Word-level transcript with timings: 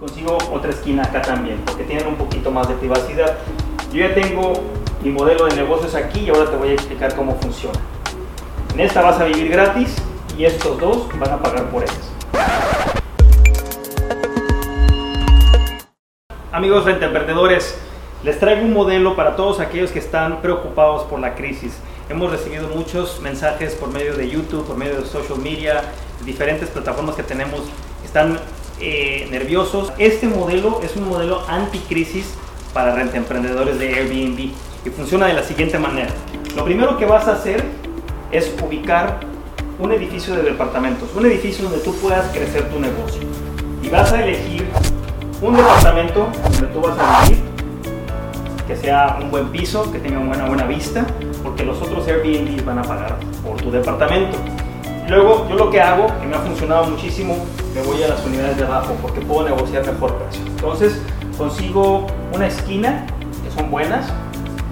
consigo 0.00 0.38
otra 0.50 0.70
esquina 0.70 1.02
acá 1.02 1.20
también, 1.20 1.60
porque 1.66 1.84
tienen 1.84 2.06
un 2.06 2.16
poquito 2.16 2.50
más 2.50 2.66
de 2.66 2.74
privacidad. 2.74 3.36
Yo 3.92 4.00
ya 4.00 4.14
tengo 4.14 4.54
mi 5.02 5.10
modelo 5.10 5.44
de 5.44 5.56
negocios 5.56 5.94
aquí 5.94 6.20
y 6.20 6.30
ahora 6.30 6.50
te 6.50 6.56
voy 6.56 6.70
a 6.70 6.72
explicar 6.72 7.14
cómo 7.14 7.36
funciona. 7.36 7.78
En 8.72 8.80
esta 8.80 9.02
vas 9.02 9.20
a 9.20 9.24
vivir 9.24 9.50
gratis 9.50 9.94
y 10.38 10.46
estos 10.46 10.78
dos 10.80 11.06
van 11.18 11.32
a 11.32 11.42
pagar 11.42 11.68
por 11.68 11.82
ellas. 11.82 12.12
Amigos 16.50 16.86
rentemprendedores, 16.86 17.78
les 18.24 18.38
traigo 18.38 18.62
un 18.62 18.72
modelo 18.72 19.14
para 19.16 19.36
todos 19.36 19.60
aquellos 19.60 19.90
que 19.90 19.98
están 19.98 20.40
preocupados 20.40 21.02
por 21.04 21.20
la 21.20 21.34
crisis. 21.34 21.76
Hemos 22.08 22.30
recibido 22.30 22.68
muchos 22.68 23.20
mensajes 23.20 23.74
por 23.74 23.92
medio 23.92 24.16
de 24.16 24.30
YouTube, 24.30 24.66
por 24.66 24.78
medio 24.78 25.02
de 25.02 25.06
social 25.06 25.38
media, 25.38 25.82
diferentes 26.24 26.70
plataformas 26.70 27.16
que 27.16 27.22
tenemos, 27.22 27.60
están 28.02 28.38
eh, 28.80 29.28
nerviosos. 29.30 29.92
Este 29.98 30.26
modelo 30.26 30.80
es 30.82 30.96
un 30.96 31.08
modelo 31.08 31.42
anticrisis 31.48 32.34
para 32.72 32.94
rentemprendedores 32.94 33.78
de 33.78 33.94
Airbnb 33.94 34.38
y 34.38 34.90
funciona 34.90 35.26
de 35.26 35.34
la 35.34 35.42
siguiente 35.42 35.78
manera. 35.78 36.10
Lo 36.56 36.64
primero 36.64 36.96
que 36.96 37.04
vas 37.04 37.28
a 37.28 37.32
hacer 37.32 37.64
es 38.32 38.54
ubicar 38.62 39.20
un 39.78 39.92
edificio 39.92 40.34
de 40.34 40.42
departamentos, 40.42 41.08
un 41.14 41.26
edificio 41.26 41.64
donde 41.64 41.80
tú 41.80 41.94
puedas 41.96 42.30
crecer 42.32 42.68
tu 42.70 42.78
negocio. 42.78 43.22
Y 43.82 43.88
vas 43.88 44.12
a 44.12 44.22
elegir 44.22 44.66
un 45.42 45.56
departamento 45.56 46.28
donde 46.42 46.66
tú 46.68 46.80
vas 46.80 46.98
a 46.98 47.22
vivir, 47.24 47.42
que 48.66 48.76
sea 48.76 49.18
un 49.20 49.30
buen 49.30 49.48
piso, 49.48 49.90
que 49.90 49.98
tenga 49.98 50.18
una 50.18 50.46
buena 50.46 50.64
vista, 50.64 51.06
porque 51.42 51.64
los 51.64 51.80
otros 51.80 52.06
Airbnb 52.06 52.64
van 52.64 52.78
a 52.78 52.82
pagar 52.82 53.18
por 53.42 53.56
tu 53.60 53.70
departamento. 53.70 54.36
Luego, 55.10 55.44
yo 55.48 55.56
lo 55.56 55.70
que 55.70 55.80
hago, 55.80 56.06
que 56.20 56.26
me 56.28 56.36
ha 56.36 56.38
funcionado 56.38 56.84
muchísimo, 56.84 57.34
me 57.74 57.82
voy 57.82 58.00
a 58.00 58.06
las 58.06 58.24
unidades 58.24 58.56
de 58.56 58.64
abajo 58.64 58.94
porque 59.02 59.20
puedo 59.20 59.42
negociar 59.42 59.84
mejor 59.84 60.14
precio. 60.14 60.40
Entonces, 60.46 61.02
consigo 61.36 62.06
una 62.32 62.46
esquina, 62.46 63.06
que 63.42 63.50
son 63.50 63.72
buenas, 63.72 64.06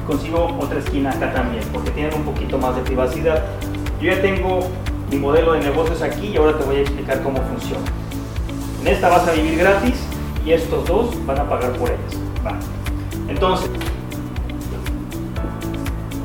y 0.01 0.07
consigo 0.07 0.57
otra 0.61 0.79
esquina 0.79 1.11
acá 1.11 1.35
también, 1.35 1.65
porque 1.73 1.91
tienen 1.91 2.15
un 2.15 2.23
poquito 2.23 2.57
más 2.57 2.77
de 2.77 2.83
privacidad. 2.83 3.47
Yo 4.01 4.13
ya 4.13 4.23
tengo 4.23 4.61
mi 5.11 5.17
modelo 5.19 5.55
de 5.55 5.59
negocios 5.59 6.03
aquí 6.03 6.29
y 6.29 6.37
ahora 6.37 6.57
te 6.57 6.65
voy 6.65 6.77
a 6.77 6.81
explicar 6.83 7.21
cómo 7.25 7.43
funciona. 7.43 7.85
En 8.81 8.87
esta 8.87 9.09
vas 9.09 9.27
a 9.27 9.33
vivir 9.33 9.59
gratis 9.59 9.97
y 10.47 10.53
estos 10.53 10.87
dos 10.87 11.27
van 11.27 11.41
a 11.41 11.49
pagar 11.49 11.73
por 11.73 11.89
ellas. 11.89 12.15
Va. 12.47 12.57
Entonces, 13.29 13.69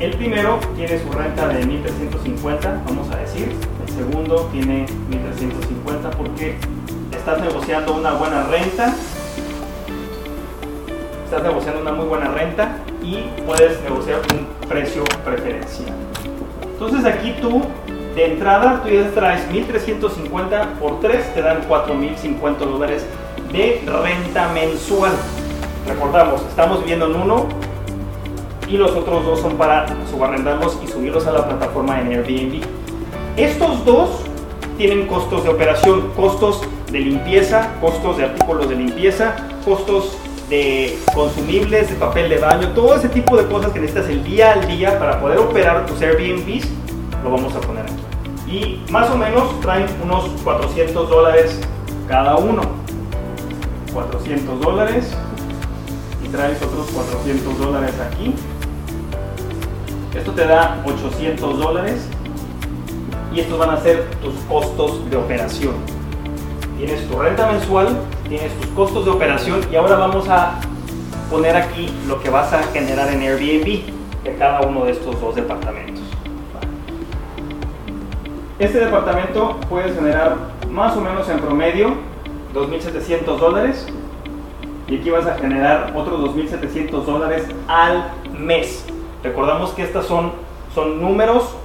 el 0.00 0.16
primero 0.16 0.58
tiene 0.76 0.98
su 0.98 1.10
renta 1.12 1.48
de 1.48 1.64
1350, 1.64 2.82
vamos 2.86 3.10
a 3.12 3.16
decir. 3.16 3.54
El 3.86 3.92
segundo 3.92 4.48
tiene 4.52 4.86
1350 5.08 6.10
porque 6.10 6.56
estás 7.12 7.40
negociando 7.40 7.94
una 7.94 8.12
buena 8.14 8.44
renta. 8.46 8.94
Estás 11.24 11.42
negociando 11.42 11.80
una 11.82 11.92
muy 11.92 12.06
buena 12.06 12.28
renta 12.28 12.76
y 13.02 13.24
puedes 13.46 13.80
negociar 13.82 14.20
un 14.32 14.68
precio 14.68 15.04
preferencial. 15.24 15.94
Entonces 16.62 17.04
aquí 17.04 17.34
tú 17.40 17.62
de 18.14 18.32
entrada 18.32 18.82
tú 18.82 18.90
ya 18.90 19.10
traes 19.10 19.50
1350 19.50 20.74
por 20.74 21.00
3 21.00 21.34
te 21.34 21.42
dan 21.42 21.62
4050 21.62 22.64
dólares 22.64 23.04
de 23.52 23.82
renta 23.86 24.48
mensual. 24.52 25.12
Recordamos, 25.86 26.42
estamos 26.42 26.80
viviendo 26.80 27.06
en 27.06 27.16
uno 27.16 27.46
y 28.74 28.76
los 28.76 28.90
otros 28.90 29.24
dos 29.24 29.38
son 29.38 29.56
para 29.56 29.86
subarrendarlos 30.10 30.76
y 30.82 30.88
subirlos 30.88 31.28
a 31.28 31.32
la 31.32 31.46
plataforma 31.46 32.00
en 32.00 32.08
Airbnb. 32.08 32.60
Estos 33.36 33.84
dos 33.84 34.08
tienen 34.76 35.06
costos 35.06 35.44
de 35.44 35.50
operación, 35.50 36.10
costos 36.16 36.62
de 36.90 36.98
limpieza, 36.98 37.72
costos 37.80 38.16
de 38.16 38.24
artículos 38.24 38.68
de 38.68 38.74
limpieza, 38.74 39.36
costos 39.64 40.18
de 40.50 40.98
consumibles, 41.14 41.88
de 41.88 41.94
papel 41.94 42.28
de 42.28 42.38
baño, 42.38 42.72
todo 42.74 42.96
ese 42.96 43.08
tipo 43.08 43.36
de 43.36 43.46
cosas 43.46 43.70
que 43.70 43.78
necesitas 43.78 44.10
el 44.10 44.24
día 44.24 44.54
al 44.54 44.66
día 44.66 44.98
para 44.98 45.20
poder 45.20 45.38
operar 45.38 45.86
tus 45.86 46.02
Airbnbs, 46.02 46.66
lo 47.22 47.30
vamos 47.30 47.54
a 47.54 47.60
poner 47.60 47.84
aquí. 47.84 48.50
Y 48.50 48.90
más 48.90 49.08
o 49.08 49.16
menos 49.16 49.60
traen 49.60 49.86
unos 50.02 50.24
400 50.42 51.08
dólares 51.08 51.60
cada 52.08 52.38
uno. 52.38 52.62
400 53.92 54.60
dólares 54.60 55.12
y 56.24 56.28
traes 56.28 56.60
otros 56.60 56.88
400 56.92 57.56
dólares 57.56 57.94
aquí. 58.10 58.34
Esto 60.14 60.30
te 60.32 60.46
da 60.46 60.82
800 60.84 61.58
dólares 61.58 62.08
y 63.34 63.40
estos 63.40 63.58
van 63.58 63.70
a 63.70 63.80
ser 63.80 64.08
tus 64.22 64.34
costos 64.48 65.10
de 65.10 65.16
operación. 65.16 65.74
Tienes 66.78 67.08
tu 67.08 67.18
renta 67.18 67.50
mensual, 67.50 67.88
tienes 68.28 68.52
tus 68.60 68.68
costos 68.68 69.04
de 69.04 69.10
operación 69.10 69.60
y 69.72 69.76
ahora 69.76 69.96
vamos 69.96 70.28
a 70.28 70.60
poner 71.30 71.56
aquí 71.56 71.88
lo 72.06 72.20
que 72.20 72.30
vas 72.30 72.52
a 72.52 72.62
generar 72.64 73.12
en 73.12 73.22
Airbnb 73.22 73.82
de 74.22 74.36
cada 74.38 74.60
uno 74.60 74.84
de 74.84 74.92
estos 74.92 75.20
dos 75.20 75.34
departamentos. 75.34 76.04
Este 78.60 78.78
departamento 78.78 79.58
puedes 79.68 79.96
generar 79.96 80.36
más 80.70 80.96
o 80.96 81.00
menos 81.00 81.28
en 81.28 81.40
promedio 81.40 81.94
2.700 82.54 83.24
dólares 83.36 83.86
y 84.86 84.96
aquí 84.96 85.10
vas 85.10 85.26
a 85.26 85.34
generar 85.38 85.92
otros 85.96 86.20
2.700 86.20 87.04
dólares 87.04 87.48
al 87.66 88.12
mes. 88.38 88.86
Recordamos 89.24 89.70
que 89.70 89.82
estas 89.82 90.04
son, 90.04 90.32
son 90.74 91.00
números 91.00 91.56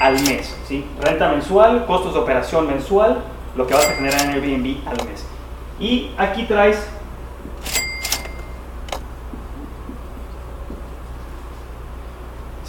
al 0.00 0.14
mes. 0.22 0.56
Renta 1.00 1.28
mensual, 1.30 1.84
costos 1.84 2.14
de 2.14 2.20
operación 2.20 2.68
mensual, 2.68 3.18
lo 3.56 3.66
que 3.66 3.74
vas 3.74 3.86
a 3.86 3.94
generar 3.94 4.20
en 4.22 4.30
Airbnb 4.30 4.88
al 4.88 5.04
mes. 5.04 5.26
Y 5.80 6.12
aquí 6.16 6.44
traes 6.44 6.88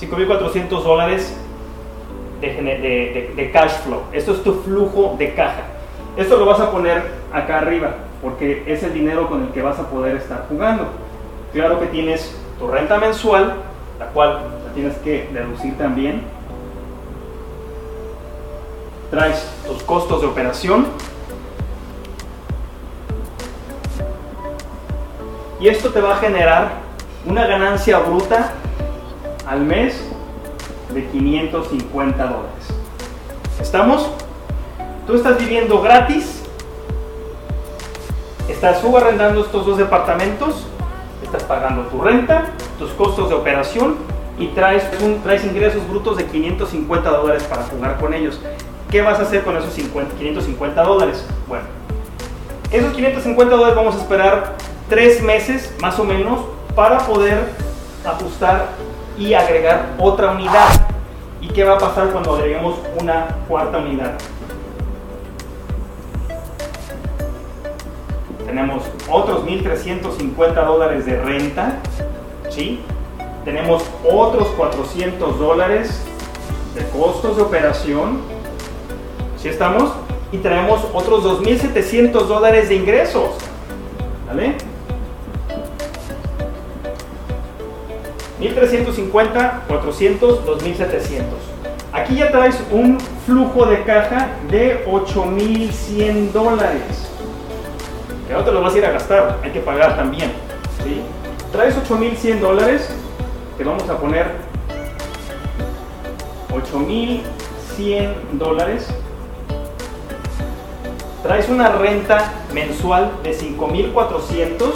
$5,400 0.02 0.68
dólares 0.81 1.38
de, 2.42 3.34
de 3.36 3.52
cash 3.52 3.72
flow. 3.84 4.02
Esto 4.12 4.34
es 4.34 4.44
tu 4.44 4.62
flujo 4.64 5.16
de 5.20 5.36
caja. 5.36 5.62
Esto 6.18 6.38
lo 6.38 6.46
vas 6.46 6.60
a 6.60 6.72
poner 6.72 7.04
acá 7.31 7.60
arriba 7.60 7.96
porque 8.22 8.64
es 8.66 8.81
el 8.81 8.94
dinero 8.94 9.30
con 9.30 9.44
el 9.44 9.50
que 9.50 9.62
vas 9.62 9.78
a 9.78 9.90
poder 9.90 10.16
estar 10.16 10.48
jugando. 10.50 10.88
Claro 11.54 11.80
que 11.80 11.86
tienes 11.86 12.36
tu 12.58 12.68
renta 12.68 12.98
mensual, 12.98 13.69
la 14.00 14.08
cual 14.08 14.40
la 14.66 14.74
tienes 14.74 14.98
que 15.00 15.30
deducir 15.34 15.78
también. 15.78 16.24
Traes 19.12 19.52
tus 19.68 19.84
costos 19.84 20.22
de 20.22 20.28
operación. 20.28 20.88
Y 25.60 25.68
esto 25.68 25.90
te 25.90 26.00
va 26.00 26.14
a 26.14 26.18
generar 26.18 26.70
una 27.26 27.46
ganancia 27.46 28.00
bruta 28.00 28.54
al 29.46 29.62
mes 29.62 30.02
de 30.94 31.06
550 31.08 32.24
dólares. 32.24 32.68
¿Estamos? 33.60 34.10
Tú 35.06 35.16
estás 35.16 35.38
viviendo 35.38 35.81
gratis, 35.81 36.44
estás 38.48 38.80
subarrendando 38.80 39.42
estos 39.42 39.66
dos 39.66 39.78
departamentos, 39.78 40.66
estás 41.24 41.44
pagando 41.44 41.81
tu 41.88 42.00
renta, 42.00 42.46
tus 42.80 42.92
costos 42.92 43.30
de 43.30 43.36
operación 43.36 43.98
y 44.40 44.48
traes, 44.48 44.84
un, 45.04 45.22
traes 45.22 45.44
ingresos 45.44 45.88
brutos 45.88 46.18
de 46.18 46.26
550 46.26 47.10
dólares 47.10 47.44
para 47.44 47.64
jugar 47.64 48.00
con 48.00 48.14
ellos. 48.14 48.40
¿Qué 48.90 49.02
vas 49.02 49.20
a 49.20 49.24
hacer 49.24 49.44
con 49.44 49.56
esos 49.58 49.74
50, 49.74 50.16
550 50.16 50.82
dólares? 50.82 51.28
Bueno, 51.48 51.66
esos 52.72 52.94
550 52.94 53.56
dólares 53.56 53.76
vamos 53.76 53.96
a 53.96 54.00
esperar 54.00 54.56
tres 54.88 55.22
meses 55.22 55.76
más 55.82 56.00
o 56.00 56.06
menos 56.06 56.40
para 56.74 57.00
poder 57.00 57.38
ajustar 58.06 58.70
y 59.18 59.34
agregar 59.34 59.90
otra 60.00 60.32
unidad. 60.32 60.70
¿Y 61.42 61.50
qué 61.50 61.64
va 61.66 61.76
a 61.76 61.78
pasar 61.78 62.08
cuando 62.12 62.36
agreguemos 62.36 62.76
una 63.00 63.28
cuarta 63.48 63.78
unidad? 63.78 64.14
Tenemos 68.46 68.84
otros 69.10 69.46
1.350 69.46 70.66
dólares 70.66 71.06
de 71.06 71.22
renta, 71.22 71.80
Tenemos 73.46 73.84
otros 74.04 74.50
400 74.50 75.40
dólares 75.40 76.02
de 76.76 76.84
costos 76.90 77.38
de 77.38 77.44
operación, 77.44 78.20
¿sí 79.38 79.48
estamos? 79.48 79.94
Y 80.32 80.38
tenemos 80.38 80.82
otros 80.94 81.24
2.700 81.24 82.12
dólares 82.26 82.70
de 82.70 82.76
ingresos, 82.76 83.32
¿vale? 84.28 84.56
1350, 88.40 89.64
400, 89.68 90.46
2700. 90.46 91.28
Aquí 91.92 92.16
ya 92.16 92.32
traes 92.32 92.62
un 92.72 93.00
flujo 93.26 93.66
de 93.66 93.84
caja 93.84 94.30
de 94.52 94.84
8100 94.86 96.34
dólares. 96.34 97.10
Que 98.28 98.34
no 98.34 98.44
te 98.44 98.52
lo 98.52 98.62
vas 98.62 98.74
a 98.76 98.78
ir 98.78 98.86
a 98.86 98.92
gastar, 98.92 99.40
hay 99.44 99.52
que 99.52 99.60
pagar 99.60 99.96
también. 99.96 100.32
¿sí? 100.84 101.02
Traes 101.51 101.75
8100 101.75 102.42
dólares, 102.42 102.88
que 103.57 103.63
vamos 103.63 103.90
a 103.90 103.98
poner 103.98 104.28
8100 106.54 108.38
dólares. 108.38 108.88
Traes 111.24 111.50
una 111.50 111.69
renta 111.69 112.34
mensual 112.54 113.12
de 113.24 113.34
5,400. 113.34 114.74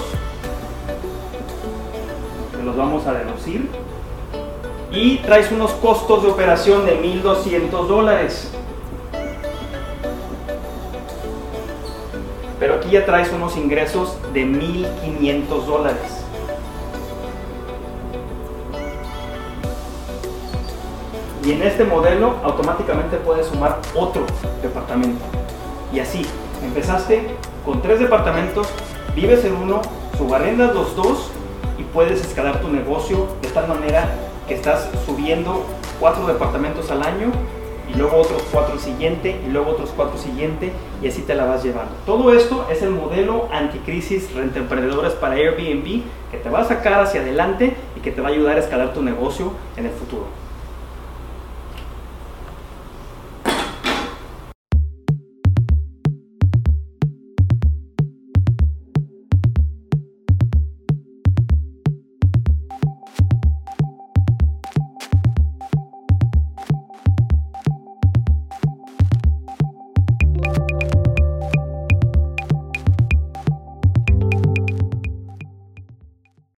Que 2.57 2.63
los 2.63 2.75
vamos 2.75 3.05
a 3.05 3.13
deducir. 3.13 3.69
Y 4.91 5.17
traes 5.17 5.51
unos 5.51 5.71
costos 5.73 6.23
de 6.23 6.29
operación 6.29 6.87
de 6.87 6.95
1,200 6.95 7.87
dólares. 7.87 8.51
Pero 12.59 12.75
aquí 12.75 12.89
ya 12.89 13.05
traes 13.05 13.31
unos 13.31 13.57
ingresos 13.57 14.17
de 14.33 14.45
1.500 14.45 15.65
dólares. 15.65 16.22
Y 21.45 21.51
en 21.51 21.63
este 21.63 21.83
modelo 21.83 22.35
automáticamente 22.43 23.17
puedes 23.17 23.47
sumar 23.47 23.79
otro 23.95 24.23
departamento. 24.61 25.23
Y 25.91 25.99
así, 25.99 26.25
empezaste 26.63 27.35
con 27.65 27.81
tres 27.81 27.99
departamentos, 27.99 28.67
vives 29.13 29.43
en 29.43 29.55
uno, 29.55 29.81
subarrendas 30.17 30.73
los 30.73 30.95
dos 30.95 31.31
y 31.77 31.83
puedes 31.83 32.21
escalar 32.21 32.61
tu 32.61 32.69
negocio 32.69 33.27
de 33.41 33.49
tal 33.49 33.67
manera 33.67 34.09
que 34.47 34.55
estás 34.55 34.89
subiendo 35.05 35.65
cuatro 35.99 36.27
departamentos 36.27 36.89
al 36.91 37.03
año 37.03 37.31
y 37.93 37.97
luego 37.97 38.17
otros 38.17 38.41
cuatro 38.51 38.79
siguiente 38.79 39.41
y 39.45 39.51
luego 39.51 39.71
otros 39.71 39.91
cuatro 39.95 40.17
siguiente 40.17 40.71
y 41.01 41.07
así 41.07 41.23
te 41.23 41.35
la 41.35 41.43
vas 41.43 41.63
llevando. 41.63 41.91
Todo 42.05 42.33
esto 42.33 42.65
es 42.71 42.81
el 42.81 42.91
modelo 42.91 43.49
anticrisis 43.51 44.33
renta 44.33 44.59
emprendedores 44.59 45.13
para 45.13 45.35
Airbnb 45.35 46.03
que 46.31 46.37
te 46.37 46.49
va 46.49 46.61
a 46.61 46.65
sacar 46.65 47.01
hacia 47.01 47.19
adelante 47.19 47.75
y 47.97 47.99
que 47.99 48.11
te 48.11 48.21
va 48.21 48.29
a 48.29 48.31
ayudar 48.31 48.55
a 48.55 48.59
escalar 48.61 48.93
tu 48.93 49.03
negocio 49.03 49.51
en 49.75 49.87
el 49.87 49.91
futuro. 49.91 50.42